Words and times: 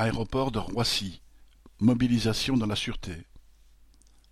Aéroport 0.00 0.52
de 0.52 0.60
Roissy: 0.60 1.20
mobilisation 1.80 2.56
dans 2.56 2.68
la 2.68 2.76
sûreté. 2.76 3.26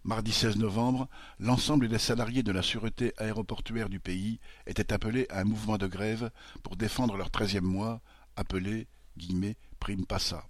Mardi 0.04 0.31
16 0.31 0.58
novembre, 0.58 1.08
l'ensemble 1.41 1.89
des 1.89 1.99
salariés 1.99 2.45
de 2.45 2.53
la 2.53 2.62
sûreté 2.62 3.12
aéroportuaire 3.17 3.89
du 3.89 3.99
pays 3.99 4.39
étaient 4.68 4.92
appelés 4.92 5.26
à 5.29 5.41
un 5.41 5.44
mouvement 5.44 5.76
de 5.76 5.89
grève 5.89 6.31
pour 6.63 6.76
défendre 6.76 7.17
leur 7.17 7.33
treizième 7.33 7.65
mois, 7.65 8.00
appelé 8.37 8.87
«prime 9.80 10.07
PASSA». 10.07 10.46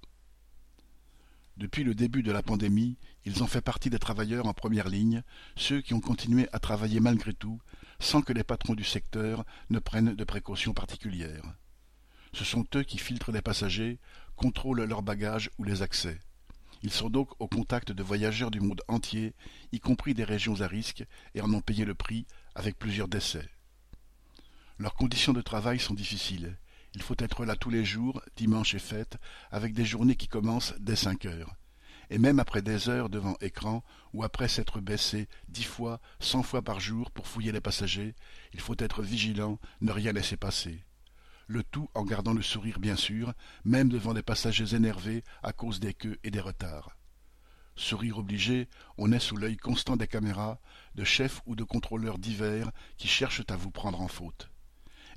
Depuis 1.56 1.82
le 1.82 1.94
début 1.94 2.22
de 2.22 2.30
la 2.30 2.42
pandémie, 2.42 2.98
ils 3.24 3.42
ont 3.42 3.46
fait 3.46 3.62
partie 3.62 3.88
des 3.88 3.98
travailleurs 3.98 4.44
en 4.44 4.52
première 4.52 4.90
ligne, 4.90 5.22
ceux 5.56 5.80
qui 5.80 5.94
ont 5.94 6.00
continué 6.02 6.46
à 6.52 6.58
travailler 6.58 7.00
malgré 7.00 7.32
tout, 7.32 7.58
sans 8.00 8.20
que 8.20 8.34
les 8.34 8.44
patrons 8.44 8.74
du 8.74 8.84
secteur 8.84 9.46
ne 9.70 9.78
prennent 9.78 10.14
de 10.14 10.24
précautions 10.24 10.74
particulières. 10.74 11.54
Ce 12.36 12.44
sont 12.44 12.66
eux 12.74 12.82
qui 12.82 12.98
filtrent 12.98 13.32
les 13.32 13.40
passagers, 13.40 13.98
contrôlent 14.36 14.84
leurs 14.84 15.00
bagages 15.00 15.48
ou 15.56 15.64
les 15.64 15.80
accès. 15.80 16.20
Ils 16.82 16.92
sont 16.92 17.08
donc 17.08 17.30
au 17.38 17.48
contact 17.48 17.92
de 17.92 18.02
voyageurs 18.02 18.50
du 18.50 18.60
monde 18.60 18.82
entier, 18.88 19.32
y 19.72 19.80
compris 19.80 20.12
des 20.12 20.22
régions 20.22 20.60
à 20.60 20.66
risque, 20.66 21.06
et 21.34 21.40
en 21.40 21.50
ont 21.54 21.62
payé 21.62 21.86
le 21.86 21.94
prix 21.94 22.26
avec 22.54 22.78
plusieurs 22.78 23.08
décès. 23.08 23.48
Leurs 24.78 24.96
conditions 24.96 25.32
de 25.32 25.40
travail 25.40 25.78
sont 25.78 25.94
difficiles. 25.94 26.58
Il 26.94 27.00
faut 27.00 27.16
être 27.20 27.46
là 27.46 27.56
tous 27.56 27.70
les 27.70 27.86
jours, 27.86 28.20
dimanche 28.36 28.74
et 28.74 28.80
fête, 28.80 29.16
avec 29.50 29.72
des 29.72 29.86
journées 29.86 30.16
qui 30.16 30.28
commencent 30.28 30.74
dès 30.78 30.94
cinq 30.94 31.24
heures. 31.24 31.54
Et 32.10 32.18
même 32.18 32.38
après 32.38 32.60
des 32.60 32.90
heures 32.90 33.08
devant 33.08 33.38
écran, 33.40 33.82
ou 34.12 34.24
après 34.24 34.48
s'être 34.48 34.82
baissé 34.82 35.26
dix 35.48 35.64
fois, 35.64 36.02
cent 36.20 36.42
fois 36.42 36.60
par 36.60 36.80
jour 36.80 37.10
pour 37.12 37.28
fouiller 37.28 37.52
les 37.52 37.62
passagers, 37.62 38.14
il 38.52 38.60
faut 38.60 38.76
être 38.76 39.02
vigilant, 39.02 39.58
ne 39.80 39.90
rien 39.90 40.12
laisser 40.12 40.36
passer 40.36 40.84
le 41.46 41.62
tout 41.62 41.88
en 41.94 42.04
gardant 42.04 42.32
le 42.32 42.42
sourire 42.42 42.80
bien 42.80 42.96
sûr, 42.96 43.32
même 43.64 43.88
devant 43.88 44.14
des 44.14 44.22
passagers 44.22 44.74
énervés 44.74 45.22
à 45.42 45.52
cause 45.52 45.80
des 45.80 45.94
queues 45.94 46.18
et 46.24 46.30
des 46.30 46.40
retards. 46.40 46.96
Sourire 47.76 48.18
obligé, 48.18 48.68
on 48.96 49.12
est 49.12 49.18
sous 49.18 49.36
l'œil 49.36 49.56
constant 49.56 49.96
des 49.96 50.06
caméras, 50.06 50.58
de 50.94 51.04
chefs 51.04 51.42
ou 51.46 51.54
de 51.54 51.64
contrôleurs 51.64 52.18
divers 52.18 52.70
qui 52.96 53.06
cherchent 53.06 53.44
à 53.48 53.56
vous 53.56 53.70
prendre 53.70 54.00
en 54.00 54.08
faute. 54.08 54.50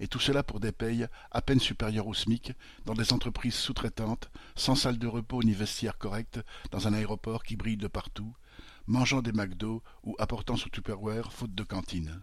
Et 0.02 0.08
tout 0.08 0.20
cela 0.20 0.44
pour 0.44 0.60
des 0.60 0.72
payes 0.72 1.08
à 1.32 1.42
peine 1.42 1.60
supérieures 1.60 2.08
au 2.08 2.14
SMIC, 2.14 2.54
dans 2.86 2.94
des 2.94 3.12
entreprises 3.12 3.56
sous-traitantes, 3.56 4.30
sans 4.56 4.76
salle 4.76 4.98
de 4.98 5.08
repos 5.08 5.44
ni 5.44 5.54
vestiaire 5.54 5.98
correct, 5.98 6.40
dans 6.72 6.88
un 6.88 6.94
aéroport 6.94 7.44
qui 7.44 7.56
brille 7.56 7.78
de 7.78 7.88
partout, 7.88 8.34
mangeant 8.88 9.22
des 9.22 9.34
McDo 9.34 9.84
ou 10.04 10.16
apportant 10.20 10.56
son 10.56 10.70
Tupperware 10.70 11.32
faute 11.32 11.56
de 11.56 11.64
cantine. 11.64 12.22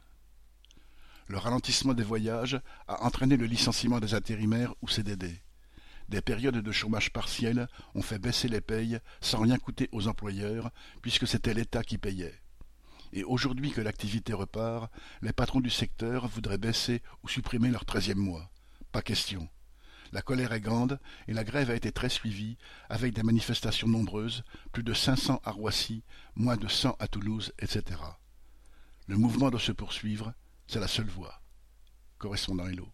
Le 1.28 1.38
ralentissement 1.38 1.94
des 1.94 2.04
voyages 2.04 2.60
a 2.86 3.04
entraîné 3.04 3.36
le 3.36 3.46
licenciement 3.46 3.98
des 3.98 4.14
intérimaires 4.14 4.74
ou 4.80 4.88
CDD. 4.88 5.42
Des 6.08 6.20
périodes 6.20 6.62
de 6.62 6.72
chômage 6.72 7.12
partiel 7.12 7.66
ont 7.96 8.02
fait 8.02 8.20
baisser 8.20 8.48
les 8.48 8.60
payes 8.60 9.00
sans 9.20 9.40
rien 9.40 9.58
coûter 9.58 9.88
aux 9.90 10.06
employeurs, 10.06 10.70
puisque 11.02 11.26
c'était 11.26 11.54
l'État 11.54 11.82
qui 11.82 11.98
payait. 11.98 12.40
Et 13.12 13.24
aujourd'hui 13.24 13.72
que 13.72 13.80
l'activité 13.80 14.32
repart, 14.32 14.92
les 15.20 15.32
patrons 15.32 15.60
du 15.60 15.70
secteur 15.70 16.28
voudraient 16.28 16.58
baisser 16.58 17.02
ou 17.24 17.28
supprimer 17.28 17.70
leur 17.70 17.84
treizième 17.84 18.18
mois. 18.18 18.50
Pas 18.92 19.02
question. 19.02 19.48
La 20.12 20.22
colère 20.22 20.52
est 20.52 20.60
grande 20.60 21.00
et 21.26 21.32
la 21.32 21.42
grève 21.42 21.70
a 21.70 21.74
été 21.74 21.90
très 21.90 22.08
suivie, 22.08 22.56
avec 22.88 23.12
des 23.12 23.24
manifestations 23.24 23.88
nombreuses, 23.88 24.44
plus 24.70 24.84
de 24.84 24.94
cinq 24.94 25.16
cents 25.16 25.40
à 25.44 25.50
Roissy, 25.50 26.04
moins 26.36 26.56
de 26.56 26.68
cent 26.68 26.94
à 27.00 27.08
Toulouse, 27.08 27.52
etc. 27.58 28.00
Le 29.08 29.16
mouvement 29.16 29.50
doit 29.50 29.58
se 29.58 29.72
poursuivre, 29.72 30.32
c'est 30.66 30.80
la 30.80 30.88
seule 30.88 31.08
voie. 31.08 31.40
Correspondant 32.18 32.66
Hello. 32.66 32.88